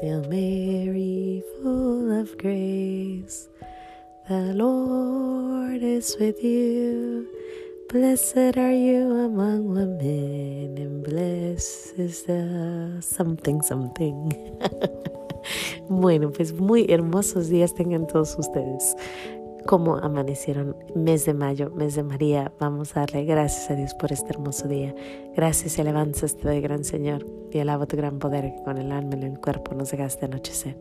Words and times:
Hail 0.00 0.24
Mary, 0.30 1.42
full 1.60 2.10
of 2.18 2.38
grace, 2.38 3.50
the 4.30 4.54
Lord 4.54 5.82
is 5.82 6.16
with 6.18 6.42
you. 6.42 7.28
Blessed 7.90 8.56
are 8.56 8.72
you 8.72 9.12
among 9.12 9.74
women, 9.74 10.78
and 10.78 11.04
blessed 11.04 11.98
is 11.98 12.22
the 12.22 12.96
something, 13.02 13.60
something. 13.60 14.32
bueno, 15.90 16.30
pues 16.30 16.54
muy 16.54 16.86
hermosos 16.88 17.50
días 17.50 17.74
tengan 17.74 18.06
todos 18.06 18.38
ustedes. 18.38 18.96
Como 19.66 19.96
amanecieron 19.96 20.76
mes 20.94 21.26
de 21.26 21.34
mayo, 21.34 21.70
mes 21.70 21.94
de 21.94 22.02
María, 22.02 22.52
vamos 22.58 22.96
a 22.96 23.00
darle 23.00 23.24
gracias 23.24 23.70
a 23.70 23.74
Dios 23.74 23.94
por 23.94 24.10
este 24.10 24.30
hermoso 24.30 24.68
día. 24.68 24.94
Gracias 25.36 25.76
y 25.76 25.80
alabanzas 25.80 26.36
te 26.36 26.48
doy, 26.48 26.60
gran 26.60 26.82
Señor, 26.82 27.26
y 27.52 27.58
alabo 27.58 27.86
tu 27.86 27.96
gran 27.96 28.18
poder 28.18 28.54
que 28.54 28.62
con 28.62 28.78
el 28.78 28.90
alma 28.90 29.16
y 29.16 29.24
el 29.24 29.38
cuerpo 29.38 29.74
nos 29.74 29.90
dejaste 29.90 30.26
anochecer. 30.26 30.76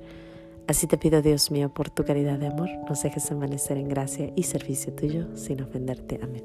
Así 0.67 0.85
te 0.85 0.97
pido, 0.97 1.21
Dios 1.21 1.49
mío, 1.49 1.73
por 1.73 1.89
tu 1.89 2.05
caridad 2.05 2.37
de 2.37 2.47
amor, 2.47 2.69
nos 2.87 3.01
dejes 3.01 3.31
amanecer 3.31 3.77
en 3.77 3.89
gracia 3.89 4.31
y 4.35 4.43
servicio 4.43 4.93
tuyo 4.93 5.35
sin 5.35 5.61
ofenderte. 5.61 6.19
Amén. 6.21 6.43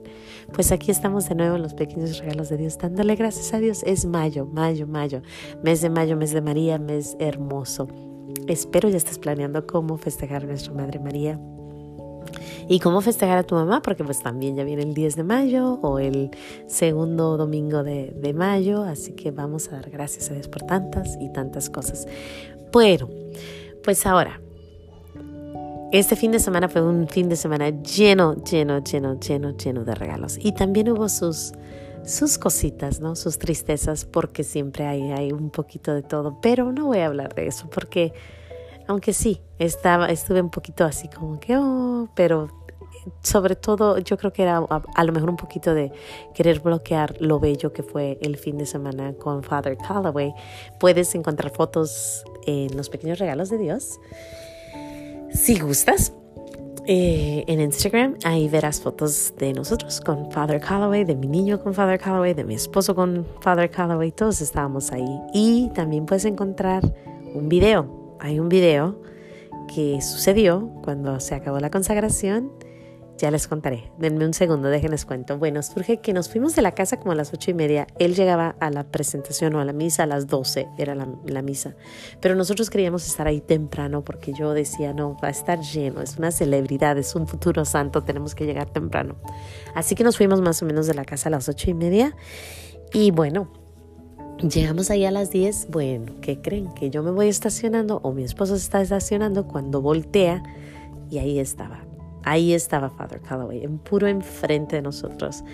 Pues 0.53 0.73
aquí 0.73 0.91
estamos 0.91 1.29
de 1.29 1.35
nuevo 1.35 1.57
en 1.57 1.63
los 1.63 1.75
pequeños 1.75 2.19
regalos 2.19 2.49
de 2.49 2.57
Dios, 2.57 2.79
dándole 2.79 3.17
gracias 3.17 3.53
a 3.53 3.59
Dios. 3.59 3.83
Es 3.85 4.07
mayo, 4.07 4.47
mayo, 4.47 4.87
mayo, 4.87 5.21
mes 5.63 5.83
de 5.83 5.91
mayo, 5.91 6.17
mes 6.17 6.33
de 6.33 6.41
María, 6.41 6.79
mes 6.79 7.17
hermoso. 7.19 7.87
Espero 8.49 8.89
ya 8.89 8.97
estés 8.97 9.19
planeando 9.19 9.67
cómo 9.67 9.99
festejar 9.99 10.45
a 10.45 10.47
nuestra 10.47 10.73
Madre 10.73 10.99
María. 11.01 11.39
Y 12.69 12.81
cómo 12.81 13.01
festejar 13.01 13.39
a 13.39 13.43
tu 13.43 13.55
mamá, 13.55 13.83
porque 13.83 14.05
pues 14.05 14.21
también 14.21 14.57
ya 14.57 14.65
viene 14.65 14.83
el 14.83 14.95
10 14.95 15.17
de 15.17 15.23
mayo 15.23 15.79
o 15.83 15.99
el 15.99 16.31
segundo 16.67 17.37
domingo 17.37 17.83
de, 17.83 18.35
mayo, 18.35 18.83
así 18.83 19.13
que 19.13 19.31
vamos 19.31 19.69
a 19.69 19.77
dar 19.77 19.91
gracias 19.91 20.31
a 20.31 20.35
Dios 20.35 20.49
por 20.49 20.63
tantas 20.63 21.17
y 21.21 21.31
tantas 21.33 21.71
cosas. 21.71 22.07
Bueno, 22.73 23.09
pues 23.83 24.07
ahora, 24.07 24.41
este 25.93 26.17
fin 26.17 26.33
de 26.33 26.41
semana 26.41 26.69
fue 26.69 26.83
un 26.83 27.07
fin 27.07 27.29
de 27.29 27.37
semana 27.37 27.69
lleno, 27.69 28.35
lleno, 28.43 28.83
lleno, 28.83 29.21
lleno, 29.21 29.57
lleno 29.57 29.85
de 29.85 29.95
regalos. 29.95 30.39
Y 30.41 30.53
también 30.53 30.91
hubo 30.91 31.09
sus, 31.09 31.53
sus 32.05 32.39
cositas, 32.39 33.01
¿no? 33.01 33.15
Sus 33.15 33.39
tristezas, 33.39 34.05
porque 34.05 34.43
siempre 34.43 34.87
hay, 34.87 35.13
hay 35.13 35.33
un 35.33 35.51
poquito 35.51 35.95
de 35.95 36.03
todo. 36.03 36.39
Pero 36.41 36.73
no 36.73 36.87
voy 36.87 36.99
a 36.99 37.07
hablar 37.07 37.35
de 37.35 37.47
eso, 37.47 37.69
porque 37.71 38.13
aunque 38.87 39.13
sí, 39.13 39.41
estaba, 39.59 40.09
estuve 40.09 40.41
un 40.41 40.51
poquito 40.51 40.85
así 40.85 41.09
como 41.09 41.41
que, 41.41 41.57
oh, 41.57 42.09
pero 42.15 42.49
sobre 43.23 43.57
todo 43.57 43.99
yo 43.99 44.17
creo 44.17 44.33
que 44.33 44.43
era 44.43 44.59
a, 44.59 45.05
lo 45.05 45.13
mejor 45.13 45.31
un 45.31 45.37
poquito 45.37 45.75
de 45.75 45.93
querer 46.35 46.61
bloquear 46.61 47.17
lo 47.21 47.39
bello 47.39 47.73
que 47.73 47.83
fue 47.83 48.19
el 48.23 48.37
fin 48.37 48.59
de 48.59 48.67
semana 48.67 49.15
con 49.15 49.43
Father 49.43 49.77
Callaway. 49.77 50.35
Puedes 50.81 51.15
encontrar 51.15 51.53
fotos 51.53 52.25
en 52.47 52.77
los 52.77 52.89
pequeños 52.89 53.19
regalos 53.19 53.51
de 53.51 53.59
Dios. 53.59 54.01
Si 55.33 55.59
gustas, 55.59 56.13
eh, 56.87 57.45
en 57.47 57.61
Instagram 57.61 58.17
ahí 58.25 58.49
verás 58.49 58.81
fotos 58.81 59.33
de 59.39 59.55
nosotros 59.55 60.01
con 60.01 60.31
Father 60.31 60.61
Callaway, 60.61 61.05
de 61.05 61.17
mi 61.17 61.27
niño 61.27 61.63
con 61.63 61.73
Father 61.75 61.99
Callaway, 61.99 62.35
de 62.35 62.45
mi 62.45 62.55
esposo 62.55 62.95
con 62.95 63.27
Father 63.41 63.71
Callaway, 63.71 64.13
todos 64.13 64.41
estábamos 64.41 64.93
ahí. 64.93 65.21
Y 65.33 65.71
también 65.75 66.07
puedes 66.07 66.25
encontrar 66.25 66.83
un 67.35 67.49
video. 67.49 68.04
Hay 68.25 68.41
un 68.41 68.49
video 68.49 69.03
que 69.69 70.01
sucedió 70.01 70.71
cuando 70.83 71.21
se 71.21 71.35
acabó 71.35 71.61
la 71.61 71.71
consagración 71.71 72.51
ya 73.19 73.31
les 73.31 73.47
contaré. 73.47 73.93
Denme 73.99 74.25
un 74.25 74.33
segundo, 74.33 74.69
déjenles 74.69 75.05
cuento. 75.05 75.37
Bueno, 75.37 75.63
surge 75.63 75.99
que 75.99 76.15
nos 76.15 76.31
fuimos 76.31 76.57
de 76.57 76.63
la 76.63 76.73
casa 76.73 76.99
como 76.99 77.13
a 77.13 77.15
las 77.15 77.35
ocho 77.35 77.51
y 77.51 77.55
media. 77.55 77.87
Él 77.99 78.15
llegaba 78.15 78.57
a 78.61 78.71
la 78.71 78.85
presentación 78.85 79.55
o 79.55 79.61
a 79.61 79.67
la 79.67 79.75
misa 79.75 80.05
a 80.05 80.07
las 80.07 80.27
doce, 80.27 80.69
era 80.79 80.95
la, 80.95 81.07
la, 81.27 81.43
misa. 81.43 81.77
Pero 82.23 82.35
nosotros 82.35 82.71
queríamos 82.71 83.07
estar 83.07 83.27
ahí 83.27 83.43
temprano 83.43 84.03
porque 84.03 84.33
yo 84.33 84.55
decía, 84.55 84.95
no, 84.95 85.19
va 85.23 85.29
a 85.29 85.31
estar 85.31 85.61
lleno, 85.61 86.01
es 86.01 86.17
una 86.17 86.31
celebridad, 86.31 86.97
es 86.97 87.15
un 87.15 87.29
futuro 87.29 87.67
santo, 87.67 88.05
tenemos 88.05 88.35
que 88.35 88.47
llegar 88.47 88.71
temprano. 88.71 89.17
Así 89.75 89.95
que 89.95 90.03
nos 90.03 90.17
fuimos 90.17 90.41
más 90.41 90.63
o 90.63 90.65
menos 90.65 90.87
de 90.87 90.95
la 90.95 91.05
casa 91.05 91.29
a 91.29 91.31
las 91.31 91.51
ocho 91.51 91.69
y 91.69 91.75
media. 91.75 92.17
Y 92.91 93.11
bueno, 93.11 93.53
Llegamos 94.51 94.91
ahí 94.91 95.05
a 95.07 95.11
las 95.11 95.31
10, 95.31 95.69
bueno, 95.71 96.13
¿qué 96.21 96.41
creen? 96.41 96.73
Que 96.75 96.91
yo 96.91 97.03
me 97.03 97.11
voy 97.11 97.29
estacionando 97.29 98.01
o 98.03 98.13
mi 98.13 98.25
esposo 98.25 98.57
se 98.57 98.65
está 98.65 98.83
estacionando 98.83 99.49
cuando 99.49 99.81
voltea 99.81 100.43
y 101.11 101.19
ahí 101.19 101.39
estaba 101.39 101.85
Ahí 102.25 102.55
estaba 102.55 102.89
Father 102.89 103.21
Calloway, 103.21 103.65
en 103.65 103.79
puro 103.79 104.07
enfrente 104.09 104.77
de 104.77 104.83
nosotros. 104.83 105.45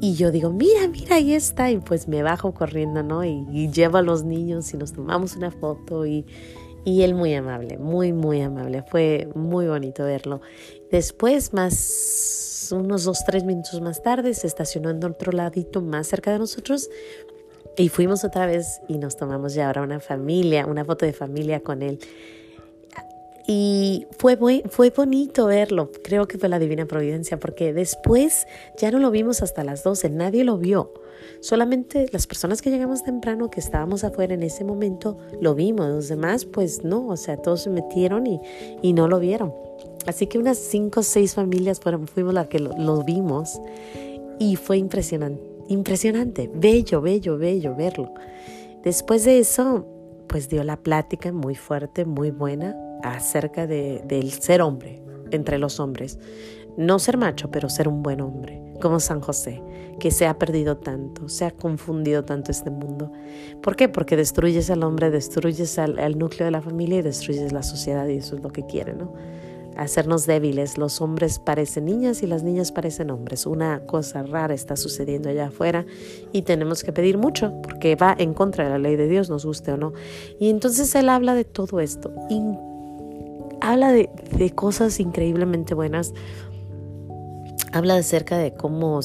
Y 0.00 0.14
yo 0.14 0.30
digo, 0.30 0.50
mira, 0.50 0.86
mira, 0.88 1.16
ahí 1.16 1.32
está. 1.32 1.70
Y 1.70 1.78
pues 1.78 2.06
me 2.06 2.22
bajo 2.22 2.52
corriendo, 2.52 3.02
¿no? 3.02 3.24
Y, 3.24 3.46
y 3.50 3.70
llevo 3.70 3.96
a 3.96 4.02
los 4.02 4.22
niños 4.22 4.74
y 4.74 4.76
nos 4.76 4.92
tomamos 4.92 5.36
una 5.36 5.50
foto. 5.50 6.04
Y, 6.04 6.26
y 6.84 7.02
él 7.02 7.14
muy 7.14 7.34
amable, 7.34 7.78
muy, 7.78 8.12
muy 8.12 8.42
amable. 8.42 8.82
Fue 8.82 9.28
muy 9.34 9.66
bonito 9.66 10.04
verlo. 10.04 10.42
Después, 10.90 11.54
más 11.54 12.68
unos 12.72 13.04
dos, 13.04 13.24
tres 13.24 13.44
minutos 13.44 13.80
más 13.80 14.02
tarde, 14.02 14.34
se 14.34 14.46
estacionó 14.46 14.90
en 14.90 15.02
otro 15.02 15.32
ladito 15.32 15.80
más 15.80 16.08
cerca 16.08 16.32
de 16.32 16.38
nosotros. 16.40 16.90
Y 17.76 17.88
fuimos 17.88 18.24
otra 18.24 18.46
vez 18.46 18.80
y 18.88 18.98
nos 18.98 19.16
tomamos 19.16 19.54
ya 19.54 19.66
ahora 19.66 19.82
una 19.82 20.00
familia, 20.00 20.66
una 20.66 20.84
foto 20.84 21.06
de 21.06 21.12
familia 21.12 21.60
con 21.60 21.82
él. 21.82 21.98
Y 23.46 24.06
fue, 24.18 24.36
muy, 24.36 24.62
fue 24.70 24.90
bonito 24.90 25.46
verlo, 25.46 25.90
creo 26.04 26.28
que 26.28 26.38
fue 26.38 26.48
la 26.48 26.60
divina 26.60 26.86
providencia, 26.86 27.38
porque 27.38 27.72
después 27.72 28.46
ya 28.78 28.90
no 28.90 28.98
lo 28.98 29.10
vimos 29.10 29.42
hasta 29.42 29.64
las 29.64 29.82
12, 29.82 30.10
nadie 30.10 30.44
lo 30.44 30.58
vio. 30.58 30.92
Solamente 31.40 32.06
las 32.12 32.26
personas 32.26 32.62
que 32.62 32.70
llegamos 32.70 33.02
temprano, 33.02 33.50
que 33.50 33.58
estábamos 33.58 34.04
afuera 34.04 34.34
en 34.34 34.42
ese 34.42 34.64
momento, 34.64 35.18
lo 35.40 35.54
vimos. 35.54 35.88
Los 35.88 36.08
demás, 36.08 36.44
pues 36.44 36.84
no, 36.84 37.08
o 37.08 37.16
sea, 37.16 37.36
todos 37.36 37.62
se 37.62 37.70
metieron 37.70 38.26
y, 38.26 38.40
y 38.80 38.92
no 38.92 39.08
lo 39.08 39.18
vieron. 39.18 39.52
Así 40.06 40.26
que 40.26 40.38
unas 40.38 40.58
cinco 40.58 41.00
o 41.00 41.02
seis 41.02 41.34
familias 41.34 41.80
fueron, 41.80 42.06
fuimos 42.06 42.34
las 42.34 42.46
que 42.46 42.58
lo, 42.58 42.76
lo 42.76 43.02
vimos 43.02 43.60
y 44.38 44.56
fue 44.56 44.78
impresionante, 44.78 45.40
impresionante, 45.68 46.50
bello, 46.54 47.00
bello, 47.00 47.38
bello 47.38 47.74
verlo. 47.74 48.12
Después 48.82 49.24
de 49.24 49.38
eso, 49.38 49.86
pues 50.28 50.48
dio 50.48 50.64
la 50.64 50.76
plática 50.76 51.32
muy 51.32 51.54
fuerte, 51.54 52.04
muy 52.04 52.30
buena, 52.30 52.76
acerca 53.02 53.66
de, 53.66 54.02
del 54.06 54.32
ser 54.32 54.62
hombre 54.62 55.02
entre 55.30 55.58
los 55.58 55.80
hombres. 55.80 56.18
No 56.76 56.98
ser 56.98 57.18
macho, 57.18 57.50
pero 57.50 57.68
ser 57.68 57.86
un 57.86 58.02
buen 58.02 58.20
hombre, 58.20 58.62
como 58.80 58.98
San 58.98 59.20
José, 59.20 59.62
que 60.00 60.10
se 60.10 60.26
ha 60.26 60.38
perdido 60.38 60.78
tanto, 60.78 61.28
se 61.28 61.44
ha 61.44 61.50
confundido 61.50 62.24
tanto 62.24 62.50
este 62.50 62.70
mundo. 62.70 63.12
¿Por 63.60 63.76
qué? 63.76 63.88
Porque 63.88 64.16
destruyes 64.16 64.70
al 64.70 64.82
hombre, 64.82 65.10
destruyes 65.10 65.78
al, 65.78 65.98
al 65.98 66.18
núcleo 66.18 66.46
de 66.46 66.50
la 66.50 66.62
familia 66.62 67.00
y 67.00 67.02
destruyes 67.02 67.52
la 67.52 67.62
sociedad 67.62 68.06
y 68.08 68.16
eso 68.16 68.36
es 68.36 68.42
lo 68.42 68.50
que 68.50 68.64
quiere, 68.64 68.94
¿no? 68.94 69.12
Hacernos 69.76 70.26
débiles. 70.26 70.78
Los 70.78 71.00
hombres 71.00 71.38
parecen 71.38 71.86
niñas 71.86 72.22
y 72.22 72.26
las 72.26 72.42
niñas 72.42 72.72
parecen 72.72 73.10
hombres. 73.10 73.46
Una 73.46 73.80
cosa 73.86 74.22
rara 74.22 74.54
está 74.54 74.76
sucediendo 74.76 75.28
allá 75.28 75.46
afuera 75.46 75.86
y 76.32 76.42
tenemos 76.42 76.82
que 76.84 76.92
pedir 76.92 77.18
mucho 77.18 77.52
porque 77.62 77.96
va 77.96 78.14
en 78.18 78.34
contra 78.34 78.64
de 78.64 78.70
la 78.70 78.78
ley 78.78 78.96
de 78.96 79.08
Dios, 79.08 79.30
nos 79.30 79.46
guste 79.46 79.72
o 79.72 79.76
no. 79.76 79.92
Y 80.38 80.50
entonces 80.50 80.94
él 80.94 81.08
habla 81.08 81.34
de 81.34 81.44
todo 81.44 81.80
esto 81.80 82.12
habla 83.62 83.92
de, 83.92 84.10
de 84.36 84.50
cosas 84.50 84.98
increíblemente 85.00 85.74
buenas. 85.74 86.12
Habla 87.72 87.96
acerca 87.96 88.36
de 88.36 88.52
cómo, 88.52 89.00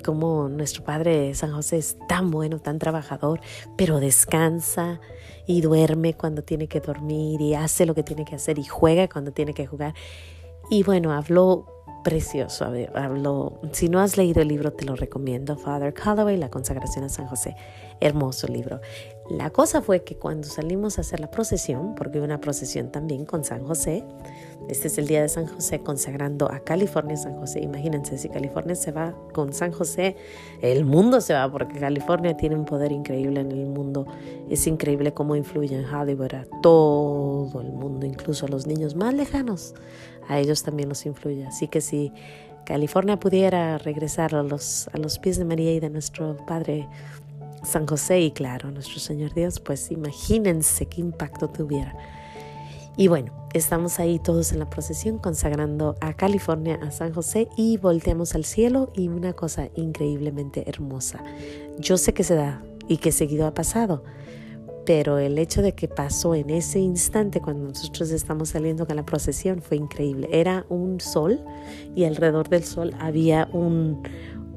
cómo 0.00 0.48
nuestro 0.48 0.84
Padre 0.84 1.34
San 1.34 1.52
José 1.52 1.78
es 1.78 1.96
tan 2.08 2.30
bueno, 2.30 2.58
tan 2.58 2.78
trabajador, 2.78 3.40
pero 3.76 4.00
descansa 4.00 5.00
y 5.46 5.60
duerme 5.60 6.14
cuando 6.14 6.42
tiene 6.42 6.68
que 6.68 6.80
dormir 6.80 7.40
y 7.40 7.54
hace 7.54 7.86
lo 7.86 7.94
que 7.94 8.02
tiene 8.02 8.24
que 8.24 8.36
hacer 8.36 8.58
y 8.58 8.64
juega 8.64 9.08
cuando 9.08 9.32
tiene 9.32 9.54
que 9.54 9.66
jugar. 9.66 9.94
Y 10.70 10.82
bueno, 10.82 11.12
habló 11.12 11.66
precioso. 12.02 12.72
Hablo, 12.94 13.60
si 13.72 13.88
no 13.88 14.00
has 14.00 14.16
leído 14.16 14.42
el 14.42 14.48
libro, 14.48 14.72
te 14.72 14.84
lo 14.84 14.96
recomiendo. 14.96 15.56
Father 15.56 15.92
Calloway, 15.92 16.36
La 16.36 16.50
consagración 16.50 17.04
a 17.04 17.08
San 17.08 17.26
José. 17.26 17.56
Hermoso 18.00 18.46
libro. 18.48 18.80
La 19.30 19.50
cosa 19.50 19.80
fue 19.80 20.02
que 20.02 20.16
cuando 20.16 20.48
salimos 20.48 20.98
a 20.98 21.02
hacer 21.02 21.20
la 21.20 21.30
procesión, 21.30 21.94
porque 21.94 22.18
hubo 22.18 22.24
una 22.24 22.40
procesión 22.40 22.90
también 22.90 23.24
con 23.24 23.44
San 23.44 23.64
José, 23.64 24.04
este 24.68 24.88
es 24.88 24.98
el 24.98 25.06
día 25.06 25.22
de 25.22 25.28
San 25.28 25.46
José 25.46 25.78
consagrando 25.80 26.50
a 26.50 26.58
California 26.58 27.16
San 27.16 27.36
José. 27.38 27.60
Imagínense, 27.60 28.18
si 28.18 28.28
California 28.28 28.74
se 28.74 28.90
va 28.90 29.14
con 29.32 29.52
San 29.52 29.70
José, 29.70 30.16
el 30.62 30.84
mundo 30.84 31.20
se 31.20 31.34
va, 31.34 31.48
porque 31.48 31.78
California 31.78 32.36
tiene 32.36 32.56
un 32.56 32.64
poder 32.64 32.90
increíble 32.90 33.40
en 33.40 33.52
el 33.52 33.66
mundo. 33.66 34.04
Es 34.48 34.66
increíble 34.66 35.14
cómo 35.14 35.36
influye 35.36 35.78
en 35.78 35.84
Hollywood 35.84 36.34
a 36.34 36.46
todo 36.60 37.60
el 37.60 37.70
mundo, 37.70 38.06
incluso 38.06 38.46
a 38.46 38.48
los 38.48 38.66
niños 38.66 38.96
más 38.96 39.14
lejanos. 39.14 39.74
A 40.26 40.40
ellos 40.40 40.64
también 40.64 40.88
los 40.88 41.06
influye. 41.06 41.46
Así 41.46 41.68
que 41.68 41.80
si 41.80 42.12
California 42.64 43.18
pudiera 43.20 43.78
regresar 43.78 44.34
a 44.34 44.42
los, 44.42 44.88
a 44.92 44.98
los 44.98 45.20
pies 45.20 45.38
de 45.38 45.44
María 45.44 45.72
y 45.72 45.78
de 45.78 45.90
nuestro 45.90 46.36
Padre 46.46 46.88
San 47.62 47.86
José 47.86 48.20
y 48.20 48.30
claro, 48.30 48.70
nuestro 48.70 48.98
Señor 48.98 49.34
Dios, 49.34 49.60
pues 49.60 49.90
imagínense 49.90 50.86
qué 50.86 51.00
impacto 51.00 51.48
tuviera. 51.48 51.94
Y 52.96 53.08
bueno, 53.08 53.32
estamos 53.54 53.98
ahí 53.98 54.18
todos 54.18 54.52
en 54.52 54.58
la 54.58 54.68
procesión 54.68 55.18
consagrando 55.18 55.96
a 56.00 56.14
California, 56.14 56.78
a 56.82 56.90
San 56.90 57.14
José 57.14 57.48
y 57.56 57.76
volteamos 57.78 58.34
al 58.34 58.44
cielo 58.44 58.90
y 58.94 59.08
una 59.08 59.32
cosa 59.32 59.68
increíblemente 59.74 60.68
hermosa. 60.68 61.22
Yo 61.78 61.96
sé 61.96 62.12
que 62.12 62.24
se 62.24 62.34
da 62.34 62.62
y 62.88 62.98
que 62.98 63.12
seguido 63.12 63.46
ha 63.46 63.54
pasado, 63.54 64.02
pero 64.84 65.18
el 65.18 65.38
hecho 65.38 65.62
de 65.62 65.72
que 65.72 65.88
pasó 65.88 66.34
en 66.34 66.50
ese 66.50 66.80
instante 66.80 67.40
cuando 67.40 67.68
nosotros 67.68 68.10
estamos 68.10 68.50
saliendo 68.50 68.86
con 68.86 68.96
la 68.96 69.06
procesión 69.06 69.62
fue 69.62 69.76
increíble. 69.76 70.28
Era 70.32 70.66
un 70.68 71.00
sol 71.00 71.40
y 71.94 72.04
alrededor 72.04 72.48
del 72.48 72.64
sol 72.64 72.92
había 72.98 73.48
un, 73.52 74.02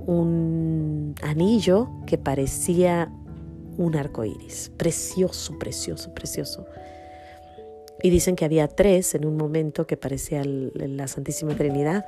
un 0.06 1.16
anillo 1.22 1.90
que 2.06 2.18
parecía 2.18 3.12
un 3.78 3.96
arco 3.96 4.26
iris. 4.26 4.72
Precioso, 4.78 5.58
precioso, 5.60 6.14
precioso. 6.14 6.66
Y 8.02 8.10
dicen 8.10 8.36
que 8.36 8.46
había 8.46 8.68
tres 8.68 9.16
en 9.16 9.26
un 9.26 9.38
momento 9.38 9.88
que 9.88 9.98
parecía 9.98 10.44
la 10.46 11.08
Santísima 11.08 11.56
Trinidad. 11.56 12.06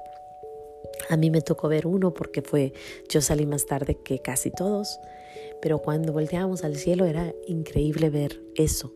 A 1.09 1.17
mí 1.17 1.29
me 1.29 1.41
tocó 1.41 1.67
ver 1.67 1.87
uno 1.87 2.13
porque 2.13 2.41
fue, 2.41 2.73
yo 3.09 3.21
salí 3.21 3.45
más 3.45 3.65
tarde 3.65 3.97
que 4.03 4.19
casi 4.19 4.51
todos, 4.51 4.99
pero 5.61 5.79
cuando 5.79 6.13
volteábamos 6.13 6.63
al 6.63 6.75
cielo 6.75 7.05
era 7.05 7.33
increíble 7.47 8.09
ver 8.09 8.41
eso. 8.55 8.93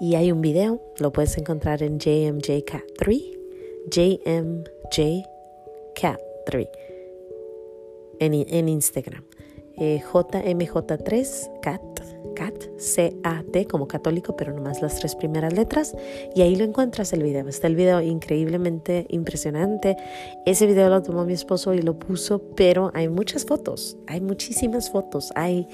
Y 0.00 0.14
hay 0.14 0.32
un 0.32 0.40
video, 0.40 0.80
lo 0.98 1.12
puedes 1.12 1.36
encontrar 1.36 1.82
en 1.82 1.98
JMJCat3, 1.98 3.38
JMJCat3 3.90 6.89
en, 8.20 8.68
Instagram. 8.68 9.24
Eh, 9.76 10.02
JMJ3CAT, 10.12 12.34
CAT, 12.34 12.78
C-A-T 12.78 13.66
como 13.66 13.88
católico, 13.88 14.36
pero 14.36 14.52
nomás 14.52 14.82
las 14.82 14.98
tres 14.98 15.16
primeras 15.16 15.54
letras. 15.54 15.96
Y 16.34 16.42
ahí 16.42 16.54
lo 16.54 16.64
encuentras 16.64 17.12
el 17.12 17.22
video. 17.22 17.48
Está 17.48 17.66
el 17.66 17.76
video 17.76 18.00
increíblemente 18.00 19.06
impresionante. 19.08 19.96
Ese 20.44 20.66
video 20.66 20.90
lo 20.90 21.02
tomó 21.02 21.24
mi 21.24 21.32
esposo 21.32 21.74
y 21.74 21.82
lo 21.82 21.98
puso, 21.98 22.42
pero 22.54 22.90
hay 22.94 23.08
muchas 23.08 23.46
fotos, 23.46 23.96
hay 24.06 24.20
muchísimas 24.20 24.90
fotos. 24.90 25.32
Hay 25.34 25.66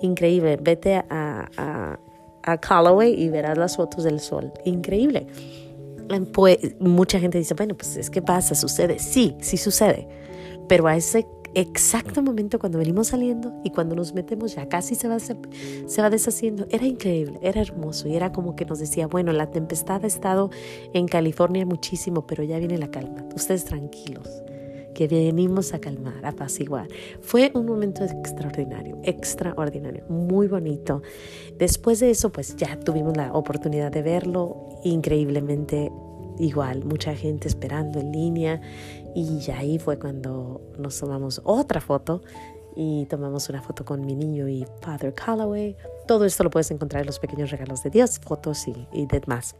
increíble. 0.00 0.56
Vete 0.56 0.94
a, 0.94 1.48
a, 1.56 1.98
a 2.42 2.58
Callaway 2.58 3.12
y 3.12 3.28
verás 3.28 3.58
las 3.58 3.76
fotos 3.76 4.04
del 4.04 4.20
sol. 4.20 4.52
Increíble. 4.64 5.26
Pues, 6.32 6.58
mucha 6.80 7.20
gente 7.20 7.38
dice, 7.38 7.54
bueno, 7.54 7.76
pues 7.76 7.96
es 7.96 8.10
que 8.10 8.20
pasa, 8.20 8.54
sucede. 8.54 8.98
Sí, 8.98 9.36
sí 9.40 9.56
sucede. 9.56 10.08
Pero 10.66 10.88
a 10.88 10.96
ese 10.96 11.26
exacto 11.54 12.22
momento 12.22 12.58
cuando 12.58 12.78
venimos 12.78 13.08
saliendo 13.08 13.52
y 13.64 13.70
cuando 13.70 13.94
nos 13.94 14.14
metemos 14.14 14.54
ya 14.54 14.68
casi 14.68 14.94
se 14.94 15.08
va, 15.08 15.18
se, 15.18 15.34
va 16.02 16.10
deshaciendo. 16.10 16.66
Era 16.70 16.86
increíble, 16.86 17.38
era 17.42 17.60
hermoso 17.60 18.08
y 18.08 18.16
era 18.16 18.32
como 18.32 18.56
que 18.56 18.64
nos 18.64 18.78
decía, 18.78 19.06
bueno, 19.06 19.32
la 19.32 19.50
tempestad 19.50 20.04
ha 20.04 20.06
estado 20.06 20.50
en 20.92 21.08
California 21.08 21.66
muchísimo, 21.66 22.26
pero 22.26 22.42
ya 22.44 22.58
viene 22.58 22.78
la 22.78 22.90
calma. 22.90 23.24
Ustedes 23.34 23.64
tranquilos, 23.64 24.42
que 24.94 25.08
venimos 25.08 25.74
a 25.74 25.80
calmar, 25.80 26.24
a 26.24 26.30
apaciguar. 26.30 26.88
Fue 27.20 27.50
un 27.54 27.66
momento 27.66 28.04
extraordinario, 28.04 28.98
extraordinario, 29.02 30.04
muy 30.08 30.46
bonito. 30.46 31.02
Después 31.58 32.00
de 32.00 32.10
eso, 32.10 32.30
pues 32.30 32.56
ya 32.56 32.78
tuvimos 32.78 33.16
la 33.16 33.32
oportunidad 33.32 33.90
de 33.90 34.02
verlo 34.02 34.68
increíblemente 34.84 35.90
igual, 36.40 36.84
mucha 36.84 37.14
gente 37.14 37.48
esperando 37.48 38.00
en 38.00 38.12
línea 38.12 38.60
y 39.14 39.50
ahí 39.50 39.78
fue 39.78 39.98
cuando 39.98 40.60
nos 40.78 40.98
tomamos 40.98 41.40
otra 41.44 41.80
foto 41.80 42.22
y 42.76 43.06
tomamos 43.06 43.48
una 43.48 43.62
foto 43.62 43.84
con 43.84 44.04
mi 44.04 44.14
niño 44.14 44.48
y 44.48 44.66
Father 44.80 45.14
Callaway. 45.14 45.76
Todo 46.06 46.24
esto 46.24 46.44
lo 46.44 46.50
puedes 46.50 46.70
encontrar 46.70 47.02
en 47.02 47.06
los 47.06 47.18
pequeños 47.18 47.50
regalos 47.50 47.82
de 47.82 47.90
Dios, 47.90 48.18
fotos 48.18 48.66
y, 48.68 48.86
y 48.92 49.06
demás. 49.06 49.54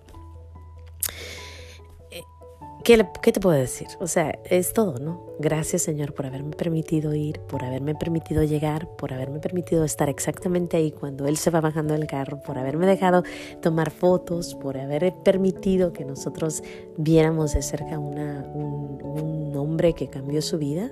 ¿Qué, 2.91 3.07
¿Qué, 3.23 3.31
te 3.31 3.39
puedo 3.39 3.57
decir? 3.57 3.87
O 4.01 4.09
sea, 4.09 4.37
es 4.43 4.73
todo, 4.73 4.99
¿no? 4.99 5.25
Gracias 5.39 5.83
Señor 5.83 6.13
por 6.13 6.27
haberme 6.27 6.57
permitido 6.57 7.15
ir, 7.15 7.39
por 7.39 7.63
haberme 7.63 7.95
permitido 7.95 8.43
llegar, 8.43 8.89
por 8.97 9.13
haberme 9.13 9.39
permitido 9.39 9.85
estar 9.85 10.09
exactamente 10.09 10.77
ahí 10.77 10.91
cuando 10.91 11.29
Él 11.29 11.37
se 11.37 11.51
va 11.51 11.61
bajando 11.61 11.95
del 11.95 12.09
carro, 12.09 12.43
por 12.43 12.59
haberme 12.59 12.89
dejado 12.89 13.23
tomar 13.63 13.93
fotos, 13.93 14.57
por 14.57 14.77
haber 14.77 15.15
permitido 15.23 15.93
que 15.93 16.05
nosotros 16.05 16.65
viéramos 16.97 17.55
de 17.55 17.63
cerca 17.63 17.97
una, 17.97 18.45
un, 18.55 19.57
hombre 19.57 19.93
que 19.93 20.09
cambió 20.09 20.43
su 20.43 20.59
vida 20.59 20.91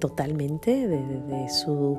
totalmente, 0.00 0.86
de, 0.86 0.98
de, 0.98 1.48
su, 1.48 1.98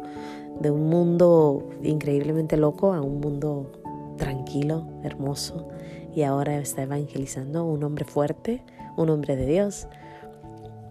de 0.59 0.69
un 0.69 0.89
mundo 0.89 1.67
increíblemente 1.81 2.55
loco 2.55 2.93
a 2.93 3.01
un 3.01 3.19
mundo 3.19 3.71
tranquilo, 4.15 4.85
hermoso, 5.03 5.67
y 6.15 6.23
ahora 6.23 6.57
está 6.57 6.83
evangelizando, 6.83 7.65
un 7.65 7.83
hombre 7.83 8.05
fuerte 8.05 8.63
un 8.99 9.09
hombre 9.09 9.35
de 9.35 9.45
Dios. 9.45 9.87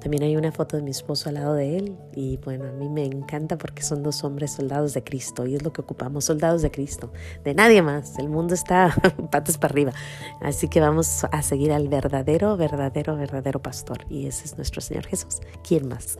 También 0.00 0.22
hay 0.22 0.36
una 0.36 0.52
foto 0.52 0.76
de 0.76 0.82
mi 0.84 0.92
esposo 0.92 1.28
al 1.28 1.34
lado 1.34 1.54
de 1.54 1.76
él 1.76 1.98
y 2.14 2.36
bueno, 2.36 2.66
a 2.66 2.70
mí 2.70 2.88
me 2.88 3.04
encanta 3.04 3.58
porque 3.58 3.82
son 3.82 4.04
dos 4.04 4.22
hombres 4.22 4.52
soldados 4.52 4.94
de 4.94 5.02
Cristo 5.02 5.44
y 5.44 5.56
es 5.56 5.64
lo 5.64 5.72
que 5.72 5.80
ocupamos, 5.80 6.24
soldados 6.24 6.62
de 6.62 6.70
Cristo, 6.70 7.12
de 7.42 7.52
nadie 7.52 7.82
más. 7.82 8.16
El 8.16 8.28
mundo 8.28 8.54
está 8.54 8.94
patas 9.32 9.58
para 9.58 9.72
arriba. 9.72 9.92
Así 10.40 10.68
que 10.68 10.78
vamos 10.78 11.24
a 11.24 11.42
seguir 11.42 11.72
al 11.72 11.88
verdadero, 11.88 12.56
verdadero, 12.56 13.16
verdadero 13.16 13.60
pastor 13.60 14.06
y 14.08 14.28
ese 14.28 14.44
es 14.44 14.56
nuestro 14.56 14.80
Señor 14.80 15.04
Jesús. 15.04 15.40
¿Quién 15.66 15.88
más? 15.88 16.16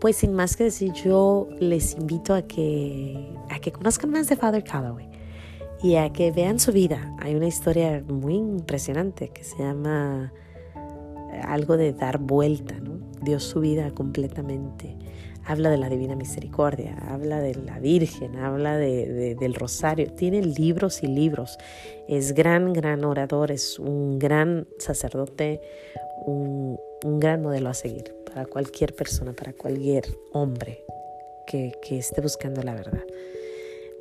Pues 0.00 0.18
sin 0.18 0.32
más 0.32 0.56
que 0.56 0.64
decir, 0.64 0.92
yo 0.92 1.48
les 1.58 1.94
invito 1.94 2.32
a 2.32 2.42
que, 2.42 3.34
a 3.50 3.58
que 3.58 3.72
conozcan 3.72 4.10
más 4.10 4.28
de 4.28 4.36
Father 4.36 4.62
Calloway 4.62 5.15
y 5.82 5.96
a 5.96 6.12
que 6.12 6.32
vean 6.32 6.58
su 6.58 6.72
vida. 6.72 7.14
Hay 7.20 7.34
una 7.34 7.46
historia 7.46 8.02
muy 8.06 8.34
impresionante 8.34 9.28
que 9.28 9.44
se 9.44 9.58
llama 9.58 10.32
algo 11.42 11.76
de 11.76 11.92
dar 11.92 12.18
vuelta, 12.18 12.74
¿no? 12.80 12.98
Dio 13.22 13.40
su 13.40 13.60
vida 13.60 13.90
completamente. 13.90 14.96
Habla 15.44 15.70
de 15.70 15.76
la 15.76 15.88
Divina 15.88 16.16
Misericordia, 16.16 16.96
habla 17.08 17.40
de 17.40 17.54
la 17.54 17.78
Virgen, 17.78 18.36
habla 18.36 18.76
de, 18.76 19.36
del 19.38 19.54
Rosario. 19.54 20.12
Tiene 20.12 20.42
libros 20.42 21.04
y 21.04 21.06
libros. 21.06 21.56
Es 22.08 22.34
gran, 22.34 22.72
gran 22.72 23.04
orador, 23.04 23.52
es 23.52 23.78
un 23.78 24.18
gran 24.18 24.66
sacerdote, 24.78 25.60
un, 26.24 26.80
un 27.04 27.20
gran 27.20 27.42
modelo 27.42 27.68
a 27.68 27.74
seguir 27.74 28.12
para 28.26 28.46
cualquier 28.46 28.94
persona, 28.94 29.34
para 29.34 29.52
cualquier 29.52 30.04
hombre 30.32 30.84
que, 31.46 31.72
que 31.80 31.98
esté 31.98 32.20
buscando 32.20 32.62
la 32.62 32.74
verdad. 32.74 33.04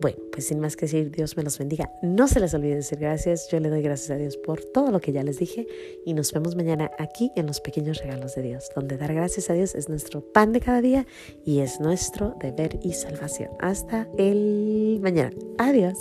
Bueno, 0.01 0.17
pues 0.31 0.47
sin 0.47 0.59
más 0.59 0.75
que 0.75 0.85
decir, 0.85 1.11
Dios 1.11 1.37
me 1.37 1.43
los 1.43 1.57
bendiga. 1.57 1.91
No 2.01 2.27
se 2.27 2.39
les 2.39 2.53
olvide 2.53 2.75
decir 2.75 2.99
gracias. 2.99 3.47
Yo 3.49 3.59
le 3.59 3.69
doy 3.69 3.81
gracias 3.81 4.11
a 4.11 4.15
Dios 4.15 4.37
por 4.37 4.63
todo 4.63 4.91
lo 4.91 4.99
que 4.99 5.11
ya 5.11 5.23
les 5.23 5.39
dije 5.39 5.67
y 6.05 6.13
nos 6.13 6.33
vemos 6.33 6.55
mañana 6.55 6.91
aquí 6.99 7.31
en 7.35 7.47
los 7.47 7.61
pequeños 7.61 7.99
regalos 7.99 8.35
de 8.35 8.41
Dios, 8.41 8.69
donde 8.75 8.97
dar 8.97 9.13
gracias 9.13 9.49
a 9.49 9.53
Dios 9.53 9.73
es 9.75 9.87
nuestro 9.87 10.21
pan 10.21 10.51
de 10.51 10.59
cada 10.59 10.81
día 10.81 11.07
y 11.45 11.59
es 11.59 11.79
nuestro 11.79 12.35
deber 12.41 12.79
y 12.83 12.93
salvación. 12.93 13.51
Hasta 13.59 14.07
el 14.17 14.99
mañana. 15.01 15.31
Adiós. 15.57 15.97